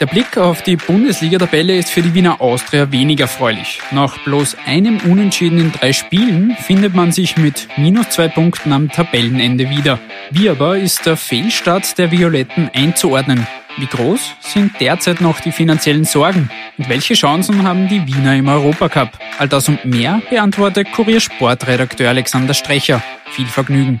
[0.00, 3.82] Der Blick auf die Bundesliga-Tabelle ist für die Wiener Austria wenig erfreulich.
[3.90, 8.90] Nach bloß einem Unentschieden in drei Spielen findet man sich mit minus zwei Punkten am
[8.90, 9.98] Tabellenende wieder.
[10.30, 13.46] Wie aber ist der Fehlstart der Violetten einzuordnen?
[13.76, 16.50] Wie groß sind derzeit noch die finanziellen Sorgen?
[16.78, 19.10] Und welche Chancen haben die Wiener im Europacup?
[19.38, 23.02] All das und mehr beantwortet Kuriersportredakteur Alexander Strecher.
[23.32, 24.00] Viel Vergnügen.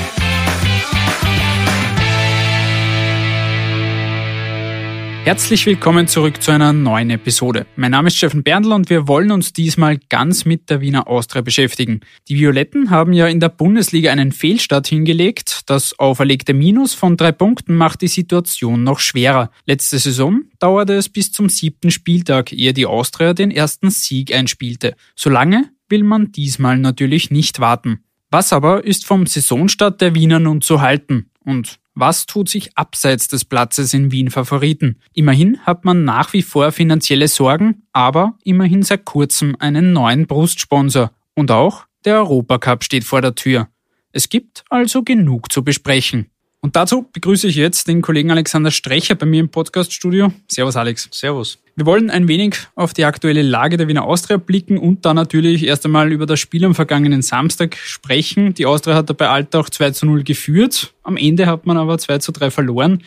[5.31, 7.65] Herzlich willkommen zurück zu einer neuen Episode.
[7.77, 11.41] Mein Name ist Steffen Berndl und wir wollen uns diesmal ganz mit der Wiener Austria
[11.41, 12.01] beschäftigen.
[12.27, 15.61] Die Violetten haben ja in der Bundesliga einen Fehlstart hingelegt.
[15.67, 19.51] Das auferlegte Minus von drei Punkten macht die Situation noch schwerer.
[19.65, 24.97] Letzte Saison dauerte es bis zum siebten Spieltag, ehe die Austria den ersten Sieg einspielte.
[25.15, 28.03] Solange will man diesmal natürlich nicht warten.
[28.31, 31.27] Was aber ist vom Saisonstart der Wiener nun zu halten?
[31.45, 35.01] Und was tut sich abseits des Platzes in Wien Favoriten?
[35.13, 41.11] Immerhin hat man nach wie vor finanzielle Sorgen, aber immerhin seit kurzem einen neuen Brustsponsor.
[41.35, 43.67] Und auch der Europacup steht vor der Tür.
[44.13, 46.30] Es gibt also genug zu besprechen.
[46.63, 50.31] Und dazu begrüße ich jetzt den Kollegen Alexander Strecher bei mir im Podcaststudio.
[50.47, 51.09] Servus Alex.
[51.11, 51.57] Servus.
[51.75, 55.65] Wir wollen ein wenig auf die aktuelle Lage der Wiener Austria blicken und dann natürlich
[55.65, 58.53] erst einmal über das Spiel am vergangenen Samstag sprechen.
[58.53, 60.93] Die Austria hat dabei Altach 2 zu 0 geführt.
[61.01, 63.03] Am Ende hat man aber 2 zu 3 verloren.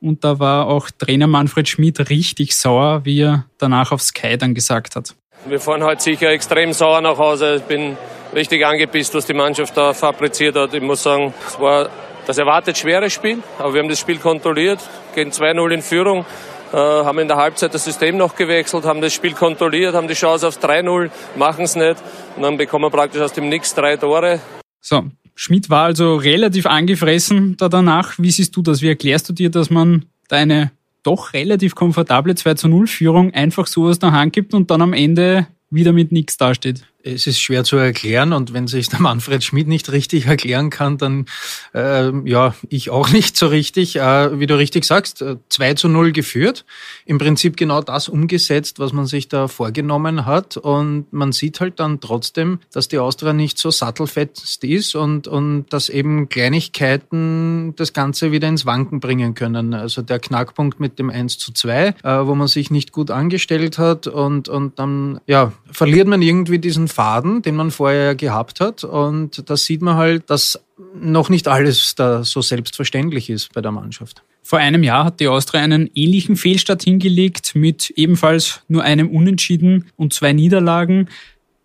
[0.00, 4.54] Und da war auch Trainer Manfred Schmidt richtig sauer, wie er danach auf Sky dann
[4.54, 5.16] gesagt hat.
[5.48, 7.56] Wir fahren heute sicher extrem sauer nach Hause.
[7.56, 7.96] Ich bin
[8.32, 10.72] richtig angepisst, was die Mannschaft da fabriziert hat.
[10.72, 11.90] Ich muss sagen, es war
[12.26, 14.80] das erwartet schweres Spiel, aber wir haben das Spiel kontrolliert,
[15.14, 16.24] gehen 2-0 in Führung,
[16.72, 20.14] äh, haben in der Halbzeit das System noch gewechselt, haben das Spiel kontrolliert, haben die
[20.14, 21.96] Chance aufs 3-0, machen es nicht
[22.36, 24.40] und dann bekommen wir praktisch aus dem Nix drei Tore.
[24.80, 28.14] So, Schmidt war also relativ angefressen da danach.
[28.18, 28.82] Wie siehst du das?
[28.82, 30.72] Wie erklärst du dir, dass man deine
[31.02, 34.92] doch relativ komfortable 2 0 Führung einfach so aus der Hand gibt und dann am
[34.92, 36.84] Ende wieder mit nichts dasteht?
[37.04, 40.98] Es ist schwer zu erklären und wenn sich der Manfred Schmidt nicht richtig erklären kann,
[40.98, 41.26] dann
[41.74, 43.96] äh, ja, ich auch nicht so richtig.
[43.96, 46.64] Äh, wie du richtig sagst, 2 äh, zu 0 geführt.
[47.06, 50.56] Im Prinzip genau das umgesetzt, was man sich da vorgenommen hat.
[50.56, 55.66] Und man sieht halt dann trotzdem, dass die Austria nicht so sattelfest ist und, und
[55.70, 59.74] dass eben Kleinigkeiten das Ganze wieder ins Wanken bringen können.
[59.74, 61.94] Also der Knackpunkt mit dem 1 zu 2, äh,
[62.26, 66.88] wo man sich nicht gut angestellt hat und, und dann ja, verliert man irgendwie diesen
[66.92, 68.84] Faden, den man vorher gehabt hat.
[68.84, 70.62] Und da sieht man halt, dass
[70.94, 74.22] noch nicht alles da so selbstverständlich ist bei der Mannschaft.
[74.42, 79.86] Vor einem Jahr hat die Austria einen ähnlichen Fehlstart hingelegt mit ebenfalls nur einem Unentschieden
[79.96, 81.08] und zwei Niederlagen.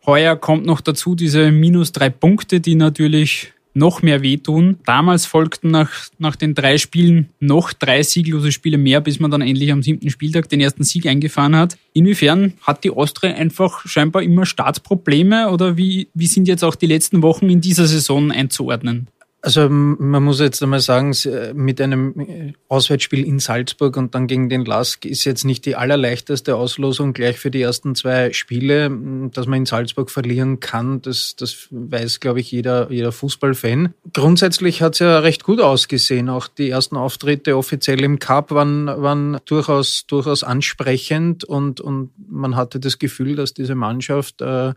[0.05, 4.77] Heuer kommt noch dazu diese minus drei Punkte, die natürlich noch mehr wehtun.
[4.85, 9.41] Damals folgten nach, nach den drei Spielen noch drei sieglose Spiele mehr, bis man dann
[9.41, 11.77] endlich am siebten Spieltag den ersten Sieg eingefahren hat.
[11.93, 16.87] Inwiefern hat die Austria einfach scheinbar immer Startprobleme oder wie, wie sind jetzt auch die
[16.87, 19.07] letzten Wochen in dieser Saison einzuordnen?
[19.41, 21.13] Also man muss jetzt einmal sagen,
[21.53, 25.75] mit einem äh, Auswärtsspiel in Salzburg und dann gegen den Lask ist jetzt nicht die
[25.75, 28.89] allerleichteste Auslosung gleich für die ersten zwei Spiele,
[29.31, 31.03] dass man in Salzburg verlieren kann.
[31.03, 33.93] Das, das weiß, glaube ich, jeder, jeder Fußballfan.
[34.11, 36.29] Grundsätzlich hat es ja recht gut ausgesehen.
[36.29, 42.55] Auch die ersten Auftritte offiziell im Cup waren, waren durchaus, durchaus ansprechend und, und man
[42.55, 44.73] hatte das Gefühl, dass diese Mannschaft äh,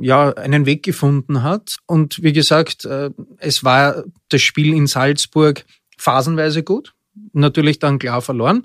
[0.00, 1.76] ja einen Weg gefunden hat.
[1.86, 5.64] Und wie gesagt, äh, es es war das Spiel in Salzburg
[5.96, 6.94] phasenweise gut,
[7.32, 8.64] natürlich dann klar verloren.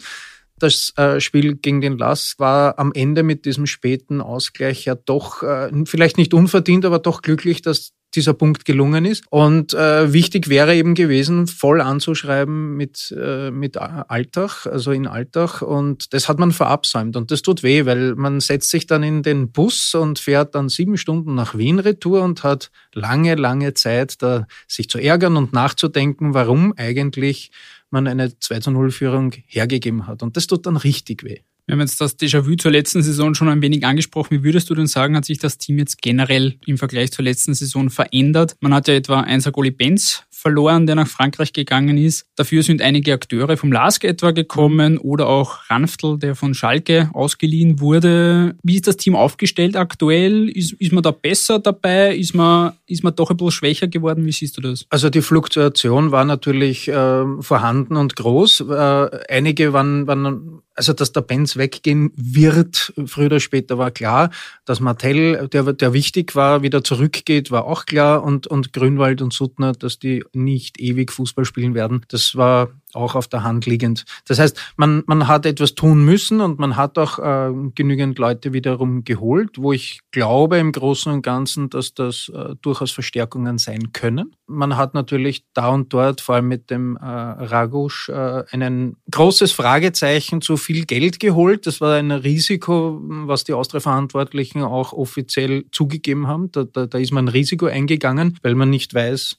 [0.57, 5.41] Das äh, Spiel gegen den Lass war am Ende mit diesem späten Ausgleich ja doch
[5.41, 9.23] äh, vielleicht nicht unverdient, aber doch glücklich, dass dieser Punkt gelungen ist.
[9.29, 15.61] Und äh, wichtig wäre eben gewesen, voll anzuschreiben mit, äh, mit Alltag, also in Alltag.
[15.61, 17.15] Und das hat man verabsäumt.
[17.15, 20.69] Und das tut weh, weil man setzt sich dann in den Bus und fährt dann
[20.69, 25.53] sieben Stunden nach Wien retour und hat lange, lange Zeit, da sich zu ärgern und
[25.53, 27.51] nachzudenken, warum eigentlich
[27.91, 30.23] man eine 2 zu 0 Führung hergegeben hat.
[30.23, 31.39] Und das tut dann richtig weh.
[31.69, 34.39] Wir haben jetzt das Déjà-vu zur letzten Saison schon ein wenig angesprochen.
[34.39, 37.53] Wie würdest du denn sagen, hat sich das Team jetzt generell im Vergleich zur letzten
[37.53, 38.55] Saison verändert?
[38.59, 42.25] Man hat ja etwa Einser Goli Benz verloren, der nach Frankreich gegangen ist.
[42.35, 47.79] Dafür sind einige Akteure vom LASK etwa gekommen oder auch Ranftl, der von Schalke ausgeliehen
[47.79, 48.55] wurde.
[48.63, 50.49] Wie ist das Team aufgestellt aktuell?
[50.49, 52.15] Ist, ist man da besser dabei?
[52.15, 54.25] Ist man, ist man doch ein bisschen schwächer geworden?
[54.25, 54.85] Wie siehst du das?
[54.89, 58.61] Also die Fluktuation war natürlich äh, vorhanden und groß.
[58.61, 64.29] Äh, einige waren, waren also, dass der Benz weggehen wird, früher oder später war klar.
[64.63, 68.23] Dass Martell, der, der wichtig war, wieder zurückgeht, war auch klar.
[68.23, 73.15] Und, und Grünwald und Suttner, dass die nicht ewig Fußball spielen werden, das war auch
[73.15, 74.05] auf der Hand liegend.
[74.27, 78.53] Das heißt, man, man hat etwas tun müssen und man hat auch äh, genügend Leute
[78.53, 83.93] wiederum geholt, wo ich glaube im Großen und Ganzen, dass das äh, durchaus Verstärkungen sein
[83.93, 84.35] können.
[84.47, 89.51] Man hat natürlich da und dort, vor allem mit dem äh, Ragusch, äh, ein großes
[89.51, 91.67] Fragezeichen zu viel Geld geholt.
[91.67, 96.51] Das war ein Risiko, was die Austria-Verantwortlichen auch offiziell zugegeben haben.
[96.51, 99.37] Da, da, da ist man ein Risiko eingegangen, weil man nicht weiß,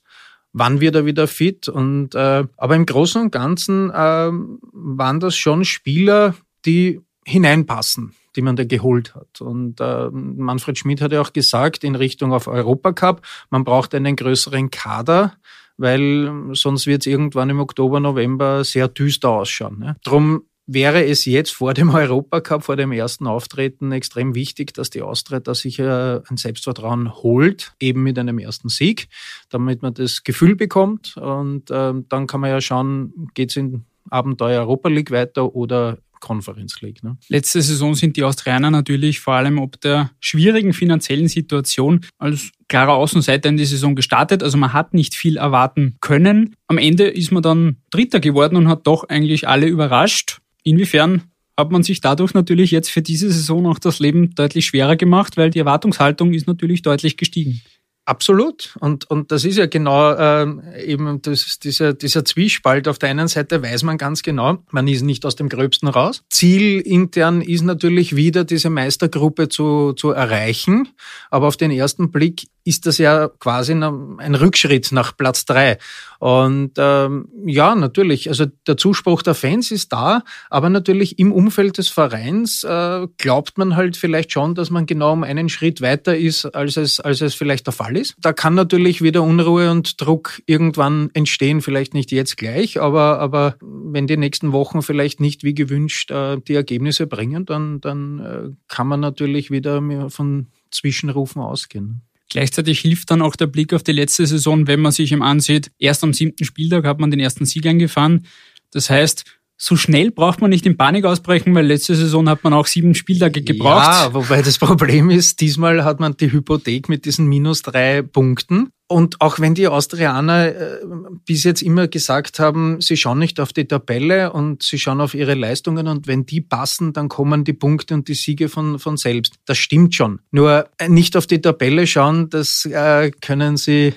[0.52, 1.68] wann wird er wieder fit.
[1.68, 8.42] Und äh, aber im Großen und Ganzen äh, waren das schon Spieler, die hineinpassen, die
[8.42, 9.40] man da geholt hat.
[9.40, 14.16] Und äh, Manfred Schmidt hat ja auch gesagt in Richtung auf Europacup, man braucht einen
[14.16, 15.34] größeren Kader,
[15.76, 19.78] weil sonst wird es irgendwann im Oktober, November sehr düster ausschauen.
[19.78, 19.96] Ne?
[20.04, 20.42] Drum
[20.72, 25.40] wäre es jetzt vor dem Europacup, vor dem ersten Auftreten extrem wichtig, dass die Austria
[25.40, 29.08] da sicher ein Selbstvertrauen holt, eben mit einem ersten Sieg,
[29.48, 31.16] damit man das Gefühl bekommt.
[31.16, 35.98] Und äh, dann kann man ja schauen, geht es in Abenteuer Europa League weiter oder
[36.20, 37.02] Conference League.
[37.02, 37.16] Ne?
[37.28, 42.94] Letzte Saison sind die Austrianer natürlich vor allem ob der schwierigen finanziellen Situation als klarer
[42.94, 44.42] Außenseiter in die Saison gestartet.
[44.42, 46.54] Also man hat nicht viel erwarten können.
[46.68, 50.39] Am Ende ist man dann Dritter geworden und hat doch eigentlich alle überrascht.
[50.62, 51.22] Inwiefern
[51.56, 55.36] hat man sich dadurch natürlich jetzt für diese Saison auch das Leben deutlich schwerer gemacht,
[55.36, 57.60] weil die Erwartungshaltung ist natürlich deutlich gestiegen.
[58.06, 58.76] Absolut.
[58.80, 62.88] Und, und das ist ja genau äh, eben das, dieser, dieser Zwiespalt.
[62.88, 66.24] Auf der einen Seite weiß man ganz genau, man ist nicht aus dem Gröbsten raus.
[66.28, 70.88] Ziel intern ist natürlich wieder diese Meistergruppe zu, zu erreichen.
[71.30, 75.76] Aber auf den ersten Blick ist das ja quasi ein Rückschritt nach Platz drei.
[76.20, 81.78] Und ähm, ja, natürlich, also der Zuspruch der Fans ist da, aber natürlich im Umfeld
[81.78, 86.16] des Vereins äh, glaubt man halt vielleicht schon, dass man genau um einen Schritt weiter
[86.16, 88.14] ist, als es, als es vielleicht der Fall ist.
[88.20, 93.56] Da kann natürlich wieder Unruhe und Druck irgendwann entstehen, vielleicht nicht jetzt gleich, aber, aber
[93.60, 98.50] wenn die nächsten Wochen vielleicht nicht wie gewünscht äh, die Ergebnisse bringen, dann, dann äh,
[98.68, 102.02] kann man natürlich wieder von Zwischenrufen ausgehen.
[102.30, 105.70] Gleichzeitig hilft dann auch der Blick auf die letzte Saison, wenn man sich ihm ansieht.
[105.78, 108.26] Erst am siebten Spieltag hat man den ersten Sieg eingefahren.
[108.70, 109.24] Das heißt,
[109.62, 112.94] so schnell braucht man nicht in Panik ausbrechen, weil letzte Saison hat man auch sieben
[112.94, 113.84] Spieltage gebraucht.
[113.84, 118.70] Ja, wobei das Problem ist, diesmal hat man die Hypothek mit diesen minus drei Punkten.
[118.88, 120.78] Und auch wenn die Austrianer äh,
[121.26, 125.12] bis jetzt immer gesagt haben, sie schauen nicht auf die Tabelle und sie schauen auf
[125.12, 128.96] ihre Leistungen und wenn die passen, dann kommen die Punkte und die Siege von, von
[128.96, 129.34] selbst.
[129.44, 130.20] Das stimmt schon.
[130.32, 133.92] Nur äh, nicht auf die Tabelle schauen, das äh, können sie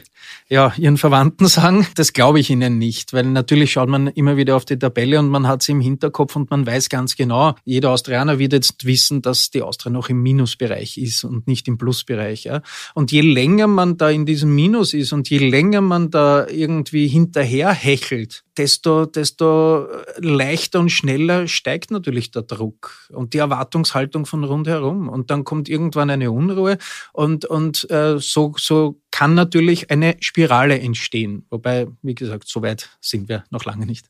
[0.50, 1.88] ja, ihren Verwandten sagen.
[1.96, 5.30] Das glaube ich ihnen nicht, weil natürlich schaut man immer wieder auf die Tabelle und
[5.30, 9.22] man hat sie im Hinterkopf und man weiß ganz genau, jeder Austrianer wird jetzt wissen,
[9.22, 12.46] dass die Austria noch im Minusbereich ist und nicht im Plusbereich.
[12.46, 12.62] Ja.
[12.94, 17.08] Und je länger man da in diesem Minus ist und je länger man da irgendwie
[17.08, 24.44] hinterher hechelt, desto, desto leichter und schneller steigt natürlich der Druck und die Erwartungshaltung von
[24.44, 25.10] rundherum.
[25.10, 26.78] Und dann kommt irgendwann eine Unruhe
[27.14, 31.46] und, und äh, so, so kann natürlich eine Spirale entstehen.
[31.50, 34.08] Wobei, wie gesagt, so weit sind wir noch lange nicht.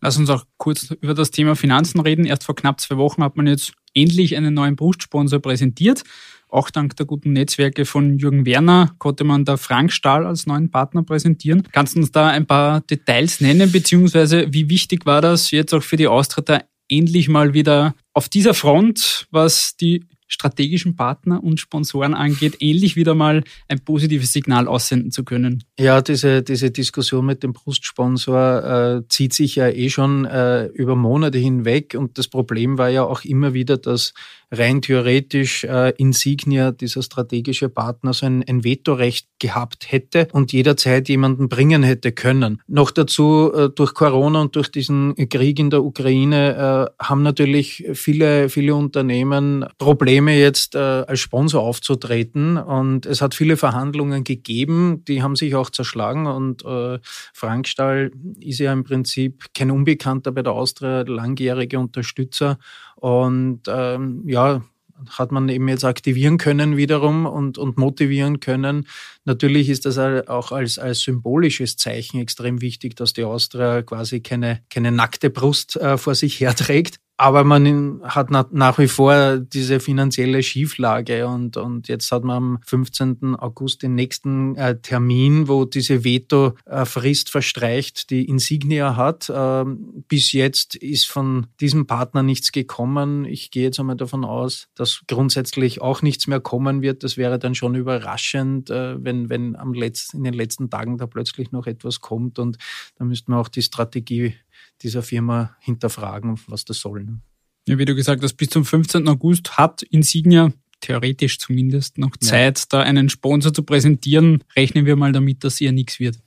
[0.00, 2.26] Lass uns auch kurz über das Thema Finanzen reden.
[2.26, 6.04] Erst vor knapp zwei Wochen hat man jetzt endlich einen neuen Brustsponsor präsentiert.
[6.48, 10.70] Auch dank der guten Netzwerke von Jürgen Werner konnte man da Frank Stahl als neuen
[10.70, 11.64] Partner präsentieren.
[11.72, 15.82] Kannst du uns da ein paar Details nennen, beziehungsweise wie wichtig war das jetzt auch
[15.82, 22.14] für die Austritter endlich mal wieder auf dieser Front, was die strategischen Partner und Sponsoren
[22.14, 25.64] angeht, ähnlich wieder mal ein positives Signal aussenden zu können.
[25.78, 30.96] Ja, diese, diese Diskussion mit dem Brustsponsor äh, zieht sich ja eh schon äh, über
[30.96, 34.14] Monate hinweg und das Problem war ja auch immer wieder, dass
[34.52, 41.08] rein theoretisch äh, Insignia, dieser strategische Partner, so ein, ein Vetorecht gehabt hätte und jederzeit
[41.08, 42.62] jemanden bringen hätte können.
[42.68, 47.84] Noch dazu, äh, durch Corona und durch diesen Krieg in der Ukraine äh, haben natürlich
[47.94, 52.56] viele, viele Unternehmen Probleme Probleme, jetzt äh, als Sponsor aufzutreten.
[52.56, 56.26] Und es hat viele Verhandlungen gegeben, die haben sich auch zerschlagen.
[56.26, 56.98] Und äh,
[57.34, 62.58] Frank Stahl ist ja im Prinzip kein Unbekannter bei der Austria, langjährige Unterstützer.
[62.94, 64.62] Und ähm, ja,
[65.10, 68.86] hat man eben jetzt aktivieren können wiederum und, und motivieren können.
[69.26, 74.62] Natürlich ist das auch als, als symbolisches Zeichen extrem wichtig, dass die Austria quasi keine,
[74.70, 77.00] keine nackte Brust äh, vor sich herträgt.
[77.18, 82.58] Aber man hat nach wie vor diese finanzielle Schieflage und, und jetzt hat man am
[82.66, 83.36] 15.
[83.36, 89.32] August den nächsten äh, Termin, wo diese Veto-Frist verstreicht, die Insignia hat.
[89.34, 93.24] Ähm, bis jetzt ist von diesem Partner nichts gekommen.
[93.24, 97.02] Ich gehe jetzt einmal davon aus, dass grundsätzlich auch nichts mehr kommen wird.
[97.02, 101.06] Das wäre dann schon überraschend, äh, wenn, wenn am Letz-, in den letzten Tagen da
[101.06, 102.58] plötzlich noch etwas kommt und
[102.98, 104.34] da müsste man auch die Strategie
[104.82, 107.04] dieser Firma hinterfragen, was das soll.
[107.04, 107.20] Ne?
[107.68, 109.08] Ja, wie du gesagt hast, bis zum 15.
[109.08, 112.64] August hat Insignia theoretisch zumindest noch Zeit, ja.
[112.70, 114.44] da einen Sponsor zu präsentieren.
[114.54, 116.18] Rechnen wir mal damit, dass eher nichts wird.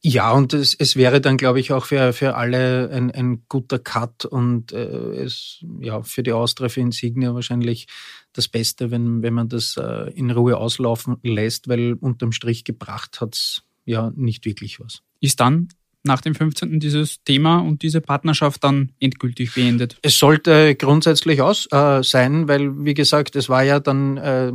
[0.00, 3.80] Ja, und es, es wäre dann, glaube ich, auch für, für alle ein, ein guter
[3.80, 7.88] Cut und äh, es ja für die Austria, für Insignia wahrscheinlich
[8.32, 13.20] das Beste, wenn, wenn man das äh, in Ruhe auslaufen lässt, weil unterm Strich gebracht
[13.20, 15.02] hat's ja nicht wirklich was.
[15.20, 15.68] Ist dann
[16.08, 16.80] nach dem 15.
[16.80, 19.96] dieses Thema und diese Partnerschaft dann endgültig beendet?
[20.02, 24.52] Es sollte grundsätzlich aus äh, sein, weil wie gesagt, es war ja dann äh,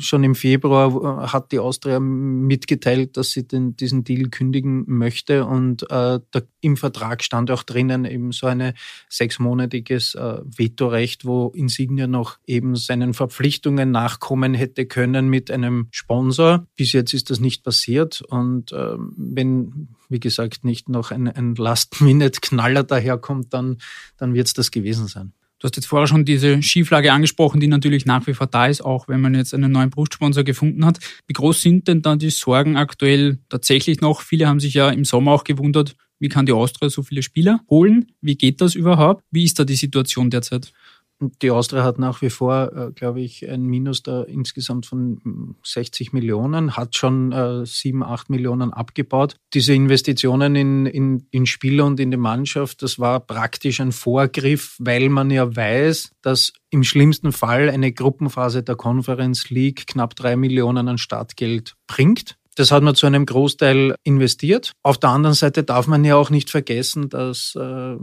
[0.00, 5.82] schon im Februar hat die Austria mitgeteilt, dass sie den, diesen Deal kündigen möchte und
[5.84, 8.74] äh, da, im Vertrag stand auch drinnen eben so eine
[9.08, 16.66] sechsmonatiges äh, Vetorecht, wo Insignia noch eben seinen Verpflichtungen nachkommen hätte können mit einem Sponsor.
[16.76, 21.54] Bis jetzt ist das nicht passiert und äh, wenn wie gesagt, nicht noch ein, ein
[21.54, 23.78] Last-Minute-Knaller daherkommt, dann,
[24.16, 25.32] dann wird es das gewesen sein.
[25.58, 28.84] Du hast jetzt vorher schon diese Schieflage angesprochen, die natürlich nach wie vor da ist,
[28.84, 30.98] auch wenn man jetzt einen neuen Brustsponsor gefunden hat.
[31.28, 34.22] Wie groß sind denn dann die Sorgen aktuell tatsächlich noch?
[34.22, 37.60] Viele haben sich ja im Sommer auch gewundert, wie kann die Austria so viele Spieler
[37.68, 38.12] holen?
[38.20, 39.24] Wie geht das überhaupt?
[39.30, 40.72] Wie ist da die Situation derzeit?
[41.42, 46.12] Die Austria hat nach wie vor, äh, glaube ich, ein Minus da insgesamt von 60
[46.12, 49.36] Millionen, hat schon äh, 7, 8 Millionen abgebaut.
[49.54, 54.76] Diese Investitionen in, in, in Spieler und in die Mannschaft, das war praktisch ein Vorgriff,
[54.78, 60.36] weil man ja weiß, dass im schlimmsten Fall eine Gruppenphase der Conference League knapp drei
[60.36, 62.36] Millionen an Startgeld bringt.
[62.54, 64.72] Das hat man zu einem Großteil investiert.
[64.82, 67.96] Auf der anderen Seite darf man ja auch nicht vergessen, dass äh,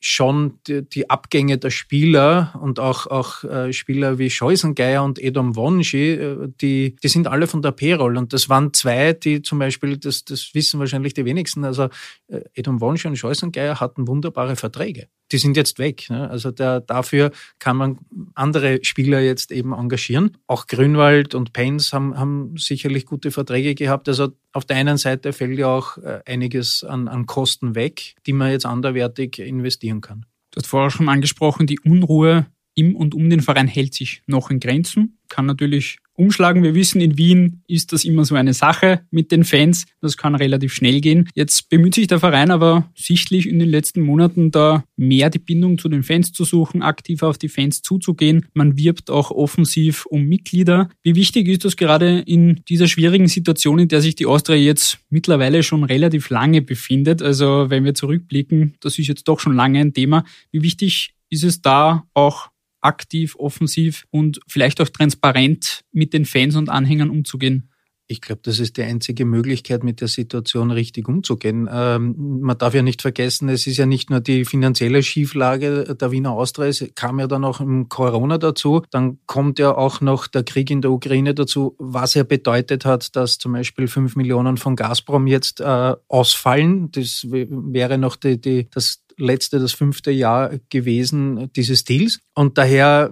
[0.00, 5.56] schon die, die, Abgänge der Spieler und auch, auch äh, Spieler wie Scheusengeier und Edom
[5.56, 8.16] Wonji, äh, die, die sind alle von der Payroll.
[8.16, 11.88] Und das waren zwei, die zum Beispiel, das, das wissen wahrscheinlich die wenigsten, also
[12.28, 16.08] äh, Edom Wonji und Scheusengeier hatten wunderbare Verträge die sind jetzt weg.
[16.08, 16.28] Ne?
[16.28, 17.98] Also der, dafür kann man
[18.34, 20.36] andere Spieler jetzt eben engagieren.
[20.46, 24.08] Auch Grünwald und Paynes haben, haben sicherlich gute Verträge gehabt.
[24.08, 28.32] Also auf der einen Seite fällt ja auch äh, einiges an, an Kosten weg, die
[28.32, 30.26] man jetzt anderwertig investieren kann.
[30.50, 34.50] Du hast vorher schon angesprochen, die Unruhe im und um den Verein hält sich noch
[34.50, 36.62] in Grenzen, kann natürlich umschlagen.
[36.62, 39.86] Wir wissen, in Wien ist das immer so eine Sache mit den Fans.
[40.00, 41.28] Das kann relativ schnell gehen.
[41.34, 45.78] Jetzt bemüht sich der Verein aber sichtlich in den letzten Monaten da mehr die Bindung
[45.78, 48.46] zu den Fans zu suchen, aktiv auf die Fans zuzugehen.
[48.54, 50.88] Man wirbt auch offensiv um Mitglieder.
[51.02, 54.98] Wie wichtig ist das gerade in dieser schwierigen Situation, in der sich die Austria jetzt
[55.10, 57.22] mittlerweile schon relativ lange befindet?
[57.22, 60.24] Also wenn wir zurückblicken, das ist jetzt doch schon lange ein Thema.
[60.50, 62.48] Wie wichtig ist es da auch
[62.86, 67.70] aktiv, offensiv und vielleicht auch transparent mit den Fans und Anhängern umzugehen?
[68.08, 71.68] Ich glaube, das ist die einzige Möglichkeit, mit der Situation richtig umzugehen.
[71.70, 76.10] Ähm, man darf ja nicht vergessen, es ist ja nicht nur die finanzielle Schieflage der
[76.12, 78.82] Wiener Austria, es kam ja dann auch im Corona dazu.
[78.90, 83.16] Dann kommt ja auch noch der Krieg in der Ukraine dazu, was ja bedeutet hat,
[83.16, 86.92] dass zum Beispiel fünf Millionen von Gazprom jetzt äh, ausfallen.
[86.92, 92.20] Das wäre noch die, die, das letzte, das fünfte Jahr gewesen dieses Deals.
[92.34, 93.10] Und daher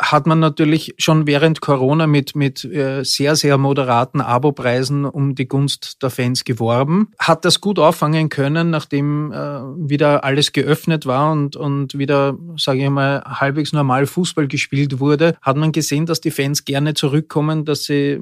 [0.00, 5.46] hat man natürlich schon während Corona mit, mit äh, sehr, sehr moderaten Abopreisen um die
[5.46, 11.32] Gunst der Fans geworben, hat das gut auffangen können, nachdem äh, wieder alles geöffnet war
[11.32, 16.20] und, und wieder, sage ich mal, halbwegs normal Fußball gespielt wurde, hat man gesehen, dass
[16.20, 18.18] die Fans gerne zurückkommen, dass sie,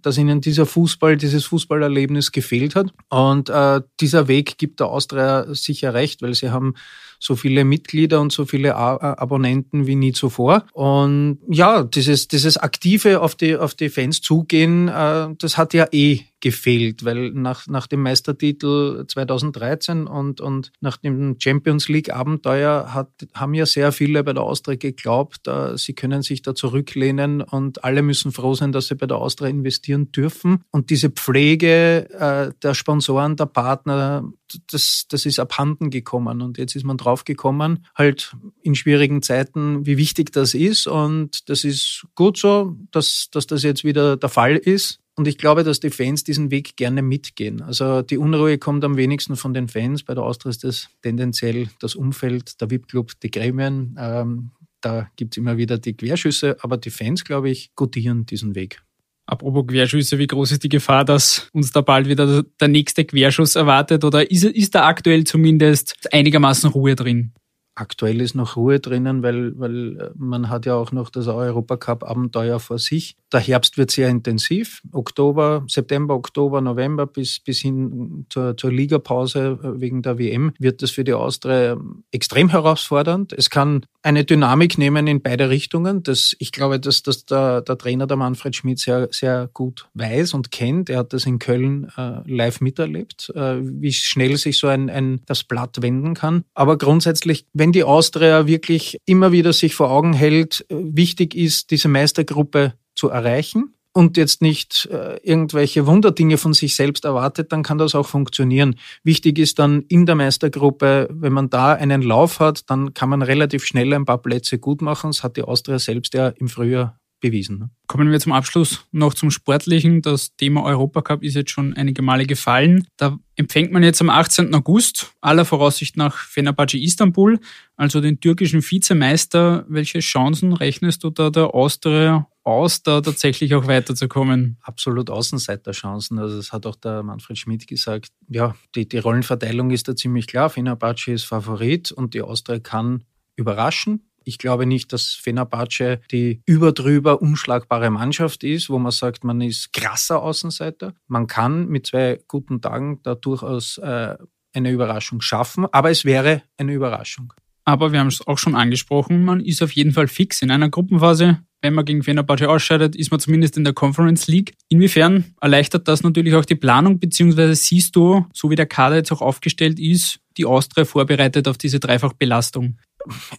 [0.00, 2.88] dass ihnen dieser Fußball, dieses Fußballerlebnis gefehlt hat.
[3.10, 6.74] Und äh, dieser Weg gibt der Austria sicher recht, weil sie haben
[7.20, 10.64] so viele Mitglieder und so viele Abonnenten wie nie zuvor.
[10.72, 15.86] Und ja, dieses, dieses aktive auf die, auf die Fans zugehen, äh, das hat ja
[15.92, 22.94] eh gefehlt, weil nach, nach dem Meistertitel 2013 und, und nach dem Champions League Abenteuer
[22.94, 27.42] hat, haben ja sehr viele bei der Austria geglaubt, äh, sie können sich da zurücklehnen
[27.42, 30.64] und alle müssen froh sein, dass sie bei der Austria investieren dürfen.
[30.70, 34.24] Und diese Pflege äh, der Sponsoren, der Partner,
[34.70, 36.42] das, das ist abhanden gekommen.
[36.42, 40.86] Und jetzt ist man draufgekommen, halt in schwierigen Zeiten, wie wichtig das ist.
[40.86, 45.00] Und das ist gut so, dass, dass das jetzt wieder der Fall ist.
[45.20, 47.60] Und ich glaube, dass die Fans diesen Weg gerne mitgehen.
[47.60, 50.02] Also die Unruhe kommt am wenigsten von den Fans.
[50.02, 53.94] Bei der Austria ist das tendenziell das Umfeld, der VIP-Club, die Gremien.
[53.98, 58.54] Ähm, da gibt es immer wieder die Querschüsse, aber die Fans, glaube ich, gutieren diesen
[58.54, 58.80] Weg.
[59.26, 63.56] Apropos Querschüsse, wie groß ist die Gefahr, dass uns da bald wieder der nächste Querschuss
[63.56, 64.04] erwartet?
[64.04, 67.34] Oder ist, ist da aktuell zumindest einigermaßen Ruhe drin?
[67.74, 72.60] Aktuell ist noch Ruhe drinnen, weil, weil äh, man hat ja auch noch das Europacup-Abenteuer
[72.60, 73.16] vor sich.
[73.32, 74.82] Der Herbst wird sehr intensiv.
[74.92, 80.82] Oktober, September, Oktober, November bis, bis hin zur, zur Ligapause äh, wegen der WM wird
[80.82, 81.76] das für die Austria
[82.10, 83.32] extrem herausfordernd.
[83.32, 86.02] Es kann eine Dynamik nehmen in beide Richtungen.
[86.02, 90.34] Das, ich glaube, dass das der, der Trainer, der Manfred Schmidt, sehr, sehr gut weiß
[90.34, 90.90] und kennt.
[90.90, 95.20] Er hat das in Köln äh, live miterlebt, äh, wie schnell sich so ein, ein
[95.26, 96.44] das Blatt wenden kann.
[96.54, 101.70] Aber grundsätzlich, wenn die Austria wirklich immer wieder sich vor Augen hält, äh, wichtig ist,
[101.70, 107.62] diese Meistergruppe zu erreichen und jetzt nicht äh, irgendwelche Wunderdinge von sich selbst erwartet, dann
[107.62, 108.76] kann das auch funktionieren.
[109.04, 113.20] Wichtig ist dann in der Meistergruppe, wenn man da einen Lauf hat, dann kann man
[113.20, 115.10] relativ schnell ein paar Plätze gut machen.
[115.10, 117.58] Das hat die Austria selbst ja im Frühjahr bewiesen.
[117.58, 117.70] Ne?
[117.86, 120.02] Kommen wir zum Abschluss noch zum Sportlichen.
[120.02, 122.86] Das Thema Europacup ist jetzt schon einige Male gefallen.
[122.96, 124.54] Da empfängt man jetzt am 18.
[124.54, 127.38] August aller Voraussicht nach Fenerbahce Istanbul,
[127.76, 129.64] also den türkischen Vizemeister.
[129.68, 134.58] Welche Chancen rechnest du da der Austria aus, da tatsächlich auch weiterzukommen?
[134.62, 136.18] Absolut Außenseiterchancen.
[136.18, 138.10] Also das hat auch der Manfred Schmidt gesagt.
[138.28, 140.50] Ja, die, die Rollenverteilung ist da ziemlich klar.
[140.50, 143.04] Fenerbahce ist Favorit und die Austria kann
[143.36, 149.40] überraschen ich glaube nicht, dass Fenerbahce die überdrüber unschlagbare Mannschaft ist, wo man sagt, man
[149.40, 150.94] ist krasser Außenseiter.
[151.08, 154.16] Man kann mit zwei guten Tagen da durchaus äh,
[154.52, 157.32] eine Überraschung schaffen, aber es wäre eine Überraschung.
[157.64, 160.70] Aber wir haben es auch schon angesprochen, man ist auf jeden Fall fix in einer
[160.70, 161.40] Gruppenphase.
[161.60, 164.54] Wenn man gegen Fenerbahce ausscheidet, ist man zumindest in der Conference League.
[164.68, 169.12] Inwiefern erleichtert das natürlich auch die Planung, beziehungsweise siehst du, so wie der Kader jetzt
[169.12, 172.78] auch aufgestellt ist, die Austria vorbereitet auf diese Dreifachbelastung?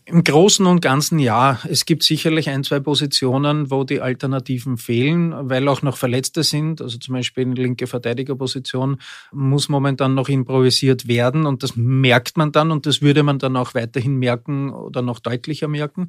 [0.05, 1.59] Im Großen und Ganzen ja.
[1.69, 6.81] Es gibt sicherlich ein, zwei Positionen, wo die Alternativen fehlen, weil auch noch Verletzte sind.
[6.81, 8.97] Also zum Beispiel in linke Verteidigerposition
[9.31, 13.55] muss momentan noch improvisiert werden und das merkt man dann und das würde man dann
[13.55, 16.07] auch weiterhin merken oder noch deutlicher merken.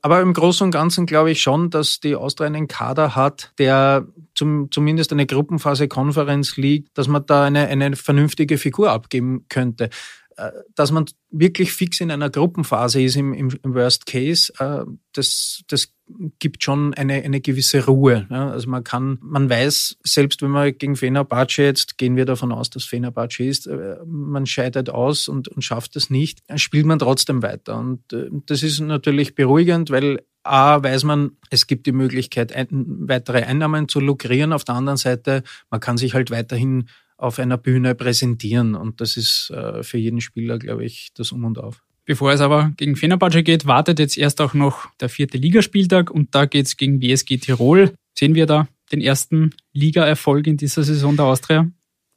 [0.00, 4.06] Aber im Großen und Ganzen glaube ich schon, dass die Austria einen Kader hat, der
[4.34, 9.90] zum, zumindest eine Gruppenphase Konferenz liegt, dass man da eine, eine vernünftige Figur abgeben könnte.
[10.36, 15.62] Äh, dass man wirklich fix in einer Gruppenphase ist im, im, Worst Case, äh, das,
[15.68, 15.92] das
[16.38, 18.26] gibt schon eine, eine gewisse Ruhe.
[18.28, 22.68] Also man kann, man weiß, selbst wenn man gegen Fenerbahce jetzt, gehen wir davon aus,
[22.68, 27.42] dass Fenerbahce ist, äh, man scheidet aus und, und schafft es nicht, spielt man trotzdem
[27.42, 27.78] weiter.
[27.78, 28.02] Und
[28.46, 33.88] das ist natürlich beruhigend, weil A, weiß man, es gibt die Möglichkeit, ein, weitere Einnahmen
[33.88, 34.52] zu lukrieren.
[34.52, 38.74] Auf der anderen Seite, man kann sich halt weiterhin auf einer Bühne präsentieren.
[38.74, 41.82] Und das ist äh, für jeden Spieler, glaube ich, das Um und Auf.
[42.04, 46.34] Bevor es aber gegen Fenerbahce geht, wartet jetzt erst auch noch der vierte Ligaspieltag und
[46.34, 47.94] da geht es gegen WSG Tirol.
[48.16, 51.68] Sehen wir da den ersten Ligaerfolg in dieser Saison der Austria?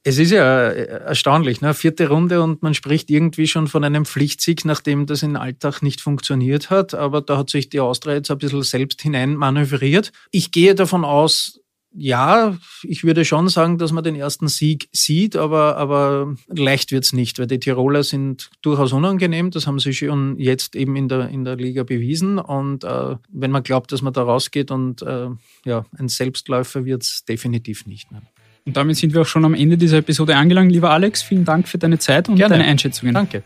[0.03, 1.73] Es ist ja äh, erstaunlich, ne?
[1.73, 6.01] vierte Runde und man spricht irgendwie schon von einem Pflichtsieg, nachdem das in Alltag nicht
[6.01, 6.93] funktioniert hat.
[6.93, 10.11] Aber da hat sich die Austria jetzt ein bisschen selbst hinein manövriert.
[10.31, 11.59] Ich gehe davon aus,
[11.91, 17.13] ja, ich würde schon sagen, dass man den ersten Sieg sieht, aber, aber leicht wird's
[17.13, 19.49] nicht, weil die Tiroler sind durchaus unangenehm.
[19.49, 22.37] Das haben sie schon jetzt eben in der, in der Liga bewiesen.
[22.37, 25.29] Und äh, wenn man glaubt, dass man da rausgeht und äh,
[25.65, 28.11] ja, ein Selbstläufer wird's definitiv nicht.
[28.11, 28.21] Ne?
[28.65, 30.71] Und damit sind wir auch schon am Ende dieser Episode angelangt.
[30.71, 32.57] Lieber Alex, vielen Dank für deine Zeit und Gerne.
[32.57, 33.15] deine Einschätzungen.
[33.15, 33.43] Danke.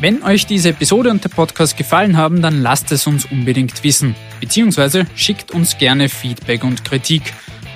[0.00, 4.16] Wenn euch diese Episode und der Podcast gefallen haben, dann lasst es uns unbedingt wissen.
[4.40, 7.22] Beziehungsweise schickt uns gerne Feedback und Kritik.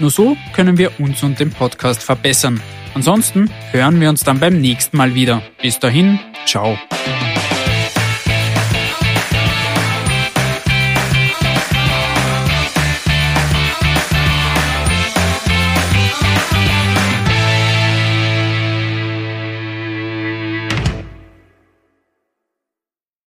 [0.01, 2.61] Nur so können wir uns und den Podcast verbessern.
[2.95, 5.43] Ansonsten hören wir uns dann beim nächsten Mal wieder.
[5.61, 6.79] Bis dahin, ciao.